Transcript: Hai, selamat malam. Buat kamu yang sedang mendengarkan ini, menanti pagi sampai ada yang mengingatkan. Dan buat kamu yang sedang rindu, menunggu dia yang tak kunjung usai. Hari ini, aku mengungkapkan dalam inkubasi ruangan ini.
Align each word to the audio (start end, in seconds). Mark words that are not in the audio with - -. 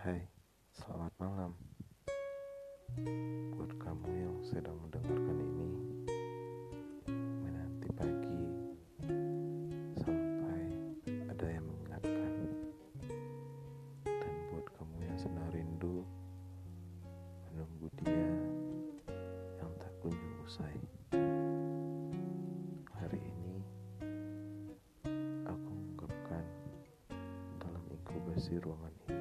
Hai, 0.00 0.16
selamat 0.80 1.12
malam. 1.20 1.52
Buat 3.52 3.68
kamu 3.84 4.08
yang 4.16 4.36
sedang 4.40 4.80
mendengarkan 4.80 5.36
ini, 5.36 5.68
menanti 7.44 7.88
pagi 7.92 8.44
sampai 10.00 10.64
ada 11.04 11.46
yang 11.52 11.68
mengingatkan. 11.68 12.32
Dan 14.08 14.34
buat 14.48 14.64
kamu 14.72 15.04
yang 15.04 15.18
sedang 15.20 15.48
rindu, 15.52 16.00
menunggu 17.52 17.92
dia 18.00 18.32
yang 19.60 19.72
tak 19.84 19.92
kunjung 20.00 20.36
usai. 20.48 20.80
Hari 22.96 23.20
ini, 23.20 23.60
aku 25.44 25.68
mengungkapkan 25.68 26.44
dalam 27.60 27.84
inkubasi 27.92 28.56
ruangan 28.64 28.96
ini. 29.12 29.19